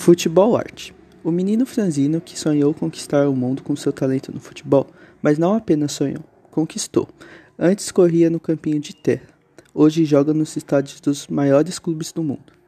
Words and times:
Futebol 0.00 0.56
Arte. 0.56 0.94
O 1.22 1.30
menino 1.30 1.66
franzino 1.66 2.22
que 2.22 2.36
sonhou 2.36 2.72
conquistar 2.72 3.28
o 3.28 3.36
mundo 3.36 3.62
com 3.62 3.76
seu 3.76 3.92
talento 3.92 4.32
no 4.32 4.40
futebol, 4.40 4.86
mas 5.20 5.36
não 5.36 5.52
apenas 5.52 5.92
sonhou, 5.92 6.24
conquistou. 6.50 7.06
Antes 7.58 7.92
corria 7.92 8.30
no 8.30 8.40
campinho 8.40 8.80
de 8.80 8.96
terra, 8.96 9.28
hoje 9.74 10.06
joga 10.06 10.32
nos 10.32 10.56
estádios 10.56 11.02
dos 11.02 11.28
maiores 11.28 11.78
clubes 11.78 12.12
do 12.12 12.22
mundo. 12.22 12.59